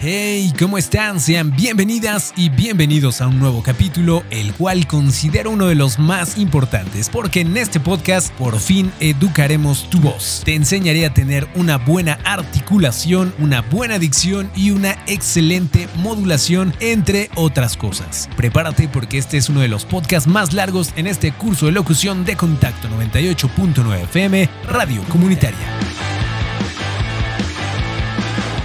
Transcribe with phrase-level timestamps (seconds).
[0.00, 1.18] Hey, ¿cómo están?
[1.18, 6.38] Sean bienvenidas y bienvenidos a un nuevo capítulo, el cual considero uno de los más
[6.38, 10.42] importantes, porque en este podcast por fin educaremos tu voz.
[10.44, 17.28] Te enseñaré a tener una buena articulación, una buena dicción y una excelente modulación, entre
[17.34, 18.30] otras cosas.
[18.36, 22.24] Prepárate porque este es uno de los podcasts más largos en este curso de locución
[22.24, 25.87] de Contacto 98.9 FM, Radio Comunitaria.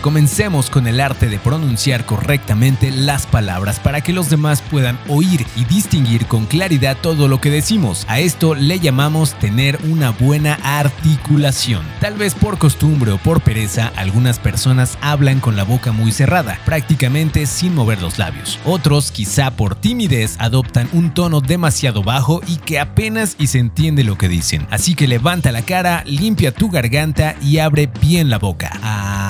[0.04, 5.46] Comencemos con el arte de pronunciar correctamente las palabras para que los demás puedan oír
[5.56, 8.06] y distinguir con claridad todo lo que decimos.
[8.10, 11.86] A esto le llamamos tener una buena articulación.
[12.02, 16.60] Tal vez por costumbre o por pereza, algunas personas hablan con la boca muy cerrada,
[16.66, 18.60] prácticamente sin mover los labios.
[18.66, 24.04] Otros, quizá por timidez, adoptan un tono demasiado bajo y que apenas y se entiende
[24.04, 24.68] lo que dicen.
[24.70, 28.70] Así que levanta la cara, limpia tu garganta y abre bien la boca.
[28.84, 29.23] Ah,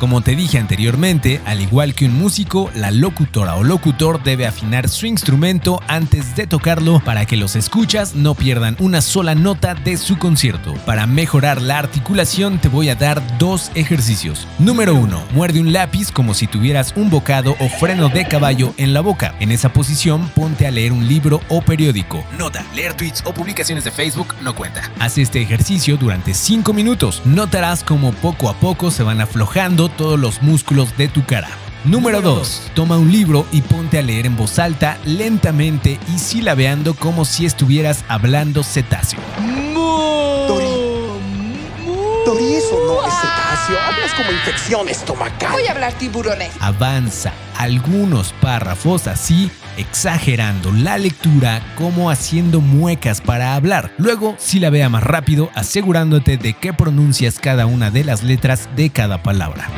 [0.00, 4.88] como te dije anteriormente, al igual que un músico, la locutora o locutor debe afinar
[4.88, 9.98] su instrumento antes de tocarlo para que los escuchas no pierdan una sola nota de
[9.98, 10.72] su concierto.
[10.86, 14.48] Para mejorar la articulación te voy a dar dos ejercicios.
[14.58, 15.22] Número 1.
[15.32, 19.34] Muerde un lápiz como si tuvieras un bocado o freno de caballo en la boca.
[19.38, 22.24] En esa posición ponte a leer un libro o periódico.
[22.38, 24.90] Nota, leer tweets o publicaciones de Facebook no cuenta.
[24.98, 27.20] Haz este ejercicio durante 5 minutos.
[27.26, 31.48] Notarás como poco a poco se van aflojando todos los músculos de tu cara.
[31.84, 32.72] Número 2.
[32.74, 37.46] Toma un libro y ponte a leer en voz alta, lentamente y silabeando como si
[37.46, 39.20] estuvieras hablando cetáceo.
[40.46, 40.66] Dori.
[42.26, 43.78] Dori, eso no es cetáceo.
[43.80, 45.52] Hablas como infección estomacal.
[45.52, 46.50] Voy a hablar tiburones.
[46.60, 53.92] Avanza algunos párrafos así, exagerando la lectura como haciendo muecas para hablar.
[53.98, 59.22] Luego silabea más rápido, asegurándote de que pronuncias cada una de las letras de cada
[59.22, 59.68] palabra.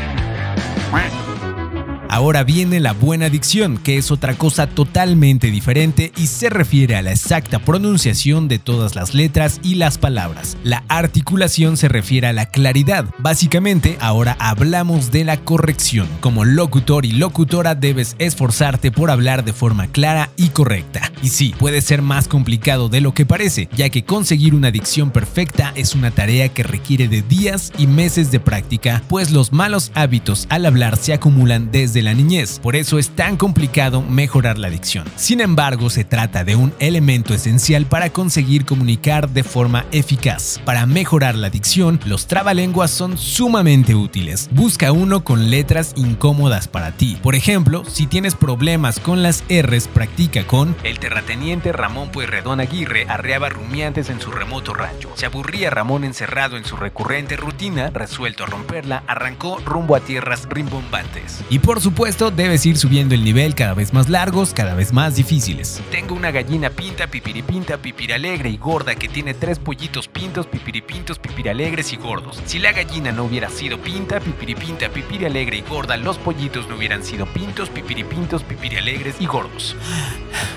[2.13, 7.01] Ahora viene la buena dicción, que es otra cosa totalmente diferente y se refiere a
[7.01, 10.59] la exacta pronunciación de todas las letras y las palabras.
[10.63, 13.07] La articulación se refiere a la claridad.
[13.17, 16.07] Básicamente, ahora hablamos de la corrección.
[16.21, 21.11] Como locutor y locutora debes esforzarte por hablar de forma clara y correcta.
[21.23, 25.13] Y sí, puede ser más complicado de lo que parece, ya que conseguir una dicción
[25.13, 29.93] perfecta es una tarea que requiere de días y meses de práctica, pues los malos
[29.95, 34.71] hábitos al hablar se acumulan desde la niñez, por eso es tan complicado mejorar la
[34.71, 35.07] dicción.
[35.17, 40.61] Sin embargo, se trata de un elemento esencial para conseguir comunicar de forma eficaz.
[40.65, 44.49] Para mejorar la dicción, los trabalenguas son sumamente útiles.
[44.53, 47.19] Busca uno con letras incómodas para ti.
[47.23, 53.07] Por ejemplo, si tienes problemas con las R's, practica con el terrateniente Ramón Pueyrredón Aguirre
[53.09, 55.11] arreaba rumiantes en su remoto rancho.
[55.15, 60.49] Se aburría Ramón encerrado en su recurrente rutina, resuelto a romperla, arrancó rumbo a tierras
[60.49, 61.41] rimbombantes.
[61.51, 64.95] Y por supuesto, supuesto, debes ir subiendo el nivel cada vez más largos, cada vez
[64.95, 65.79] más difíciles.
[65.91, 71.93] Tengo una gallina pinta, pipiripinta, pipiralegre y gorda que tiene tres pollitos pintos, pipiripintos, pipiralegres
[71.93, 72.41] y gordos.
[72.47, 77.05] Si la gallina no hubiera sido pinta, pipiripinta, pipiralegre y gorda, los pollitos no hubieran
[77.05, 79.77] sido pintos, pipiripintos, pipiralegres y gordos.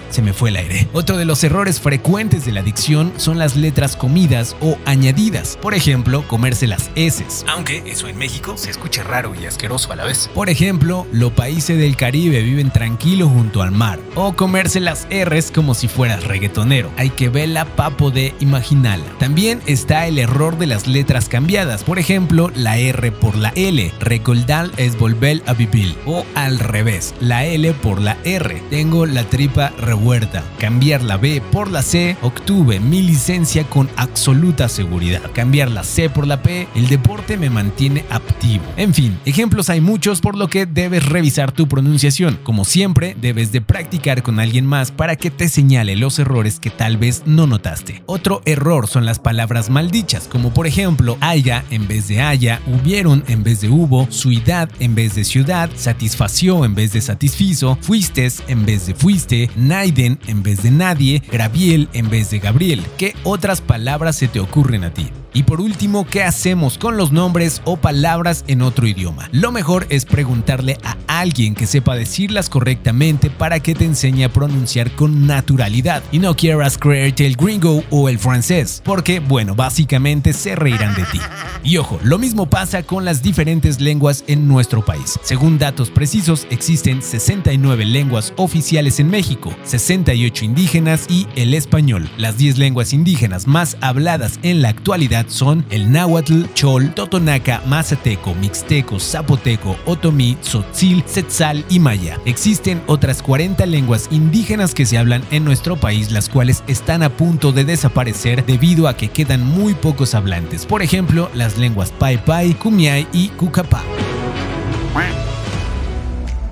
[0.09, 0.87] Se me fue el aire.
[0.93, 5.57] Otro de los errores frecuentes de la dicción son las letras comidas o añadidas.
[5.61, 7.25] Por ejemplo, comerse las S.
[7.49, 10.29] Aunque eso en México se escucha raro y asqueroso a la vez.
[10.33, 13.99] Por ejemplo, países del Caribe viven tranquilos junto al mar.
[14.15, 16.91] O comerse las R's como si fueras reggaetonero.
[16.97, 19.05] Hay que verla para poder imaginarla.
[19.19, 21.83] También está el error de las letras cambiadas.
[21.83, 23.91] Por ejemplo, la R por la L.
[23.99, 25.95] Recordar es volver a vivir.
[26.05, 28.63] O al revés, la L por la R.
[28.69, 30.15] Tengo la tripa revuelta
[30.59, 35.21] Cambiar la B por la C, obtuve mi licencia con absoluta seguridad.
[35.33, 38.63] Cambiar la C por la P, el deporte me mantiene activo.
[38.77, 42.37] En fin, ejemplos hay muchos por lo que debes revisar tu pronunciación.
[42.43, 46.69] Como siempre, debes de practicar con alguien más para que te señale los errores que
[46.69, 48.03] tal vez no notaste.
[48.05, 53.23] Otro error son las palabras maldichas, como por ejemplo haya en vez de haya, hubieron
[53.27, 58.25] en vez de hubo, suidad en vez de ciudad, satisfació en vez de satisfizo, fuiste
[58.47, 62.83] en vez de fuiste, naide en vez de nadie, Graviel en vez de Gabriel.
[62.97, 65.11] ¿Qué otras palabras se te ocurren a ti?
[65.35, 69.27] Y por último, ¿qué hacemos con los nombres o palabras en otro idioma?
[69.33, 74.29] Lo mejor es preguntarle a alguien que sepa decirlas correctamente para que te enseñe a
[74.29, 80.31] pronunciar con naturalidad y no quieras creerte el gringo o el francés, porque bueno, básicamente
[80.31, 81.19] se reirán de ti.
[81.65, 85.19] Y ojo, lo mismo pasa con las diferentes lenguas en nuestro país.
[85.21, 92.09] Según datos precisos, existen 69 lenguas oficiales en México, 68 indígenas y el español.
[92.17, 98.33] Las 10 lenguas indígenas más habladas en la actualidad son el náhuatl, chol, totonaca, mazateco,
[98.35, 102.19] mixteco, zapoteco, otomí, tzotzil, setzal y maya.
[102.25, 107.09] Existen otras 40 lenguas indígenas que se hablan en nuestro país, las cuales están a
[107.09, 110.65] punto de desaparecer debido a que quedan muy pocos hablantes.
[110.65, 113.83] Por ejemplo, las lenguas Pai Pai, Kumiai y Kukapa.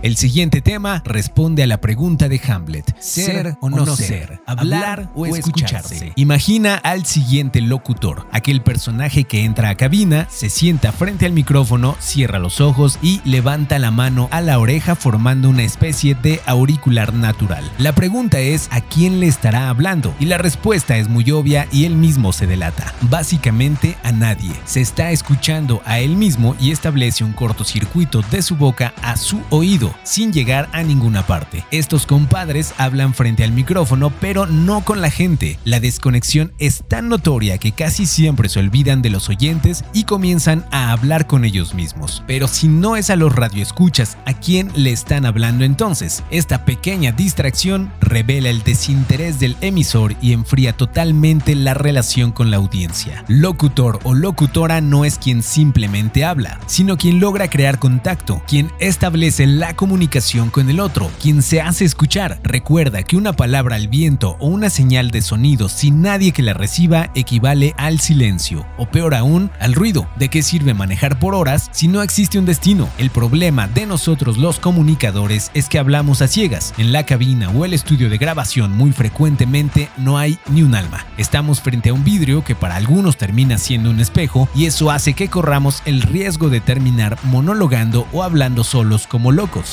[0.04, 4.42] El siguiente tema responde a la pregunta de Hamlet: ¿ser o no ser?
[4.46, 6.12] ¿Hablar o escucharse?
[6.18, 11.96] Imagina al siguiente locutor, aquel personaje que entra a cabina, se sienta frente al micrófono,
[12.02, 17.14] cierra los ojos y levanta la mano a la oreja formando una especie de auricular
[17.14, 17.72] natural.
[17.78, 20.14] La pregunta es ¿a quién le estará hablando?
[20.20, 22.94] Y la respuesta es muy obvia y él mismo se delata.
[23.04, 24.52] Básicamente a nadie.
[24.66, 29.42] Se está escuchando a él mismo y establece un cortocircuito de su boca a su
[29.50, 31.66] oído sin llegar a ninguna parte.
[31.72, 35.60] Estos compadres hablan frente al micrófono, pero no con la gente.
[35.64, 40.66] La desconexión es tan notoria que casi siempre se olvidan de los oyentes y comienzan
[40.72, 42.24] a hablar con ellos mismos.
[42.28, 46.24] Pero si no es a los radioescuchas, ¿a quién le están hablando entonces?
[46.30, 52.58] Esta pequeña distracción revela el desinterés del emisor y enfría totalmente la relación con la
[52.58, 53.24] audiencia.
[53.28, 59.48] Locutor o locutora no es quien simplemente habla, sino quien logra crear contacto, quien establece
[59.48, 62.40] la comunicación con el otro, quien se hace escuchar.
[62.42, 66.54] Recuerda que una palabra al viento o una señal de sonido sin nadie que la
[66.54, 70.08] reciba equivale al silencio, o peor aún, al ruido.
[70.16, 72.88] ¿De qué sirve manejar por horas si no existe un destino?
[72.98, 76.74] El problema de nosotros los comunicadores es que hablamos a ciegas.
[76.78, 81.06] En la cabina o el estudio de grabación muy frecuentemente no hay ni un alma.
[81.18, 85.14] Estamos frente a un vidrio que para algunos termina siendo un espejo y eso hace
[85.14, 89.73] que corramos el riesgo de terminar monologando o hablando solos como locos.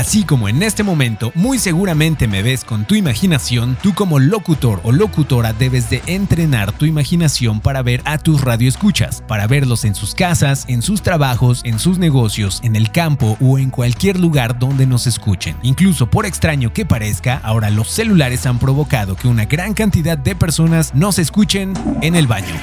[0.00, 4.80] Así como en este momento muy seguramente me ves con tu imaginación, tú como locutor
[4.82, 9.94] o locutora debes de entrenar tu imaginación para ver a tus radioescuchas, para verlos en
[9.94, 14.58] sus casas, en sus trabajos, en sus negocios, en el campo o en cualquier lugar
[14.58, 15.54] donde nos escuchen.
[15.62, 20.34] Incluso por extraño que parezca, ahora los celulares han provocado que una gran cantidad de
[20.34, 22.54] personas nos escuchen en el baño.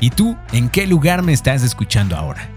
[0.00, 2.53] ¿Y tú en qué lugar me estás escuchando ahora?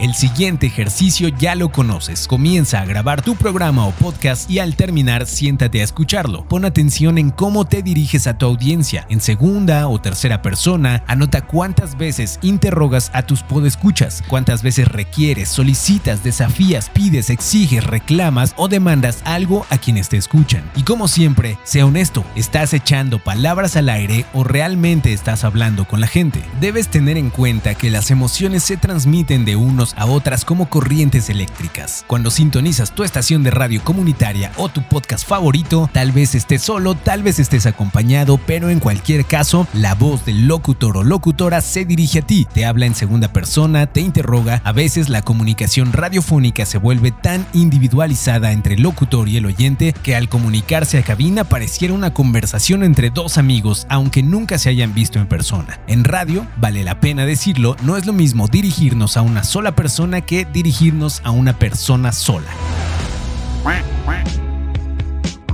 [0.00, 2.26] El siguiente ejercicio ya lo conoces.
[2.26, 6.44] Comienza a grabar tu programa o podcast y al terminar siéntate a escucharlo.
[6.48, 9.06] Pon atención en cómo te diriges a tu audiencia.
[9.10, 15.48] En segunda o tercera persona, anota cuántas veces interrogas a tus podescuchas, cuántas veces requieres,
[15.48, 20.68] solicitas, desafías, pides, exiges, reclamas o demandas algo a quienes te escuchan.
[20.74, 26.00] Y como siempre, sea honesto, ¿estás echando palabras al aire o realmente estás hablando con
[26.00, 26.42] la gente?
[26.60, 29.56] Debes tener en cuenta que las emociones se transmiten de
[29.96, 32.04] a otras como corrientes eléctricas.
[32.06, 36.94] Cuando sintonizas tu estación de radio comunitaria o tu podcast favorito, tal vez estés solo,
[36.94, 41.84] tal vez estés acompañado, pero en cualquier caso, la voz del locutor o locutora se
[41.84, 46.66] dirige a ti, te habla en segunda persona, te interroga, a veces la comunicación radiofónica
[46.66, 51.44] se vuelve tan individualizada entre el locutor y el oyente que al comunicarse a cabina
[51.44, 55.80] pareciera una conversación entre dos amigos, aunque nunca se hayan visto en persona.
[55.86, 60.20] En radio, vale la pena decirlo, no es lo mismo dirigirnos a una sola persona
[60.20, 62.50] que dirigirnos a una persona sola.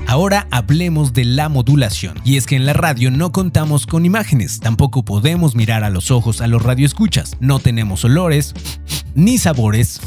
[0.06, 2.18] Ahora hablemos de la modulación.
[2.24, 6.10] Y es que en la radio no contamos con imágenes, tampoco podemos mirar a los
[6.10, 8.54] ojos a los radioescuchas, no tenemos olores
[9.14, 10.00] ni sabores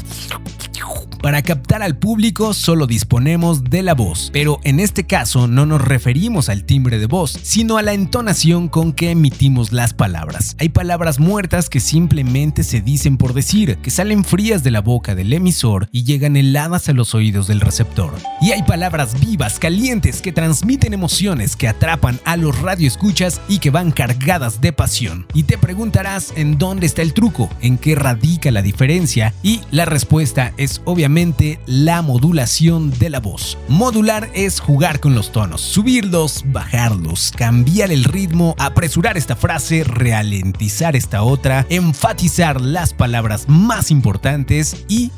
[1.22, 5.80] para captar al público solo disponemos de la voz, pero en este caso no nos
[5.80, 10.56] referimos al timbre de voz, sino a la entonación con que emitimos las palabras.
[10.58, 15.14] Hay palabras muertas que simplemente se dicen por decir, que salen frías de la boca
[15.14, 18.12] del emisor y llegan heladas a los oídos del receptor.
[18.40, 23.70] Y hay palabras vivas, calientes, que transmiten emociones, que atrapan a los radioescuchas y que
[23.70, 25.26] van cargadas de pasión.
[25.34, 29.84] Y te preguntarás en dónde está el truco, en qué radica la diferencia, y la
[29.84, 33.58] respuesta es obviamente la modulación de la voz.
[33.68, 40.96] Modular es jugar con los tonos, subirlos, bajarlos, cambiar el ritmo, apresurar esta frase, ralentizar
[40.96, 45.10] esta otra, enfatizar las palabras más importantes y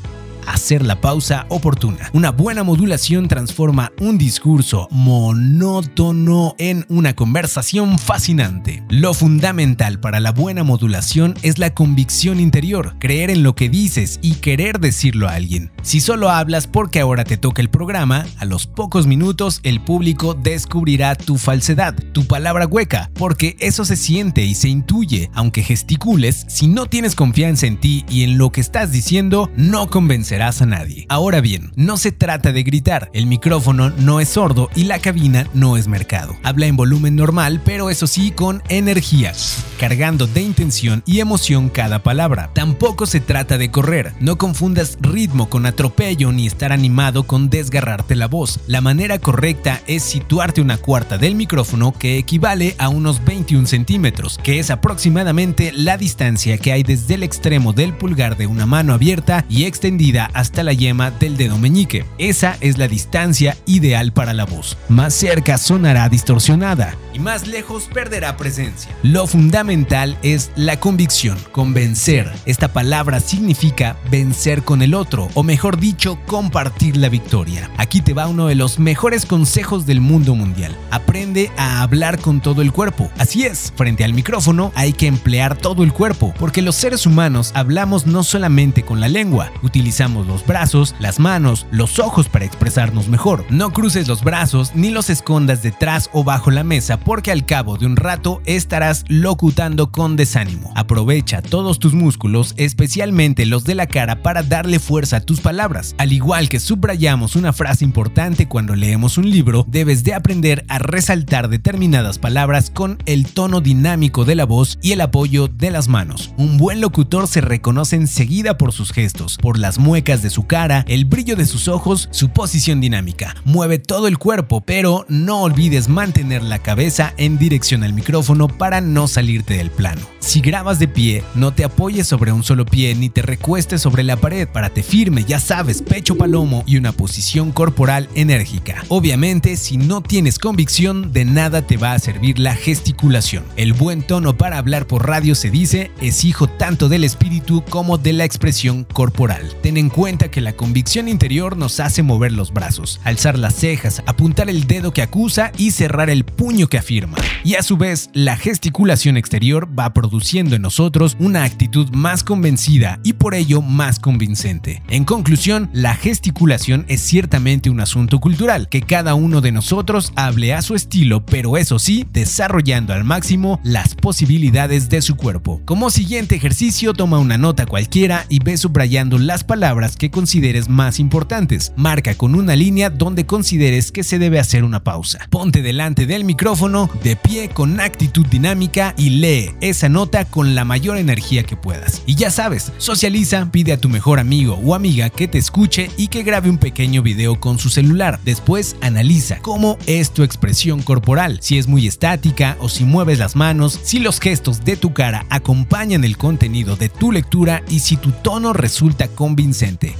[0.47, 2.09] hacer la pausa oportuna.
[2.13, 8.83] Una buena modulación transforma un discurso monótono en una conversación fascinante.
[8.89, 14.19] Lo fundamental para la buena modulación es la convicción interior, creer en lo que dices
[14.21, 15.71] y querer decirlo a alguien.
[15.81, 20.33] Si solo hablas porque ahora te toca el programa, a los pocos minutos el público
[20.33, 26.45] descubrirá tu falsedad, tu palabra hueca, porque eso se siente y se intuye, aunque gesticules,
[26.47, 30.65] si no tienes confianza en ti y en lo que estás diciendo, no convencerás a
[30.65, 31.05] nadie.
[31.07, 35.47] Ahora bien, no se trata de gritar, el micrófono no es sordo y la cabina
[35.53, 36.35] no es mercado.
[36.43, 39.31] Habla en volumen normal, pero eso sí con energía,
[39.79, 42.51] cargando de intención y emoción cada palabra.
[42.53, 48.15] Tampoco se trata de correr, no confundas ritmo con atropello ni estar animado con desgarrarte
[48.15, 48.59] la voz.
[48.67, 54.37] La manera correcta es situarte una cuarta del micrófono que equivale a unos 21 centímetros,
[54.43, 58.93] que es aproximadamente la distancia que hay desde el extremo del pulgar de una mano
[58.93, 62.05] abierta y extendida hasta la yema del dedo meñique.
[62.17, 64.77] Esa es la distancia ideal para la voz.
[64.89, 68.91] Más cerca sonará distorsionada y más lejos perderá presencia.
[69.03, 72.31] Lo fundamental es la convicción, convencer.
[72.45, 77.69] Esta palabra significa vencer con el otro, o mejor dicho, compartir la victoria.
[77.77, 80.75] Aquí te va uno de los mejores consejos del mundo mundial.
[80.91, 83.09] Aprende a hablar con todo el cuerpo.
[83.17, 87.51] Así es, frente al micrófono hay que emplear todo el cuerpo, porque los seres humanos
[87.53, 93.07] hablamos no solamente con la lengua, utilizamos los brazos, las manos, los ojos para expresarnos
[93.07, 93.45] mejor.
[93.49, 97.77] No cruces los brazos ni los escondas detrás o bajo la mesa porque al cabo
[97.77, 100.71] de un rato estarás locutando con desánimo.
[100.75, 105.95] Aprovecha todos tus músculos, especialmente los de la cara, para darle fuerza a tus palabras.
[105.97, 110.79] Al igual que subrayamos una frase importante cuando leemos un libro, debes de aprender a
[110.79, 115.87] resaltar determinadas palabras con el tono dinámico de la voz y el apoyo de las
[115.87, 116.33] manos.
[116.37, 120.85] Un buen locutor se reconoce enseguida por sus gestos, por las muecas de su cara,
[120.87, 123.35] el brillo de sus ojos, su posición dinámica.
[123.43, 128.81] Mueve todo el cuerpo, pero no olvides mantener la cabeza en dirección al micrófono para
[128.81, 130.14] no salirte del plano.
[130.25, 134.03] Si grabas de pie, no te apoyes sobre un solo pie ni te recuestes sobre
[134.03, 134.47] la pared.
[134.47, 138.83] Párate firme, ya sabes, pecho palomo y una posición corporal enérgica.
[138.87, 143.43] Obviamente, si no tienes convicción, de nada te va a servir la gesticulación.
[143.55, 147.99] El buen tono para hablar por radio se dice es hijo tanto del espíritu como
[147.99, 149.55] de la expresión corporal.
[149.61, 154.01] Ten en cuenta que la convicción interior nos hace mover los brazos, alzar las cejas,
[154.07, 157.15] apuntar el dedo que acusa y cerrar el puño que afirma.
[157.43, 163.01] Y a su vez, la gesticulación exterior va produciendo en nosotros una actitud más convencida
[163.03, 164.81] y por ello más convincente.
[164.87, 170.53] En conclusión, la gesticulación es ciertamente un asunto cultural, que cada uno de nosotros hable
[170.53, 175.61] a su estilo, pero eso sí, desarrollando al máximo las posibilidades de su cuerpo.
[175.65, 181.01] Como siguiente ejercicio, toma una nota cualquiera y ve subrayando las palabras que consideres más
[181.01, 181.73] importantes.
[181.75, 185.27] Marca con una línea donde consideres que se debe hacer una pausa.
[185.29, 190.65] Ponte delante del micrófono, de pie con actitud dinámica y lee esa nota con la
[190.65, 192.01] mayor energía que puedas.
[192.05, 196.07] Y ya sabes, socializa, pide a tu mejor amigo o amiga que te escuche y
[196.07, 198.19] que grabe un pequeño video con su celular.
[198.23, 203.35] Después analiza cómo es tu expresión corporal, si es muy estática o si mueves las
[203.35, 207.97] manos, si los gestos de tu cara acompañan el contenido de tu lectura y si
[207.97, 209.95] tu tono resulta convincente.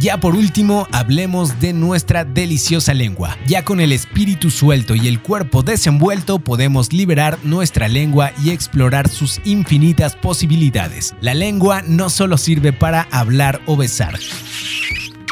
[0.00, 3.36] Ya por último, hablemos de nuestra deliciosa lengua.
[3.48, 9.08] Ya con el espíritu suelto y el cuerpo desenvuelto podemos liberar nuestra lengua y explorar
[9.08, 11.16] sus infinitas posibilidades.
[11.20, 14.14] La lengua no solo sirve para hablar o besar.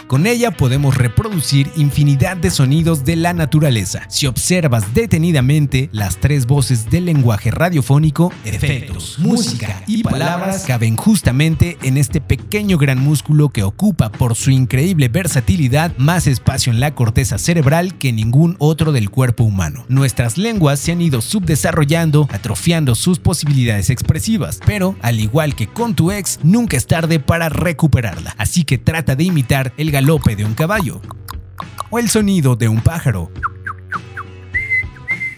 [0.07, 4.03] Con ella podemos reproducir infinidad de sonidos de la naturaleza.
[4.09, 11.77] Si observas detenidamente las tres voces del lenguaje radiofónico, efectos, música y palabras caben justamente
[11.83, 16.95] en este pequeño gran músculo que ocupa por su increíble versatilidad más espacio en la
[16.95, 19.87] corteza cerebral que ningún otro del cuerpo humano.
[19.89, 25.97] Nuestras lenguas se han ido subdesarrollando, atrofiando sus posibilidades expresivas, pero al igual que con
[25.97, 28.37] tu ex, nunca es tarde para recuperarla.
[28.39, 31.01] Así que trata de imitar el galope de un caballo
[31.89, 33.31] o el sonido de un pájaro.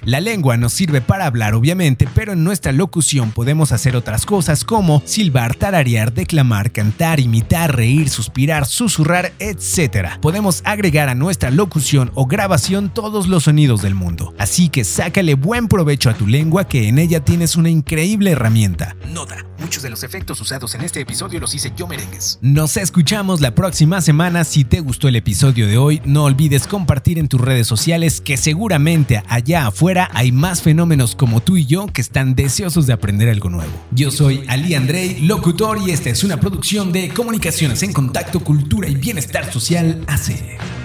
[0.08, 4.64] La lengua nos sirve para hablar obviamente, pero en nuestra locución podemos hacer otras cosas
[4.64, 10.18] como silbar, tararear, declamar, cantar, imitar, reír, suspirar, susurrar, etc.
[10.22, 14.32] Podemos agregar a nuestra locución o grabación todos los sonidos del mundo.
[14.38, 18.96] Así que sácale buen provecho a tu lengua que en ella tienes una increíble herramienta.
[19.12, 19.44] Nota.
[19.58, 22.38] Muchos de los efectos usados en este episodio los hice yo merengues.
[22.40, 24.44] Nos escuchamos la próxima semana.
[24.44, 28.36] Si te gustó el episodio de hoy, no olvides compartir en tus redes sociales que
[28.36, 29.66] seguramente allá
[29.98, 33.72] afuera hay más fenómenos como tú y yo que están deseosos de aprender algo nuevo.
[33.90, 38.88] Yo soy Ali Andrei, locutor y esta es una producción de Comunicaciones en Contacto, Cultura
[38.88, 40.77] y Bienestar Social AC.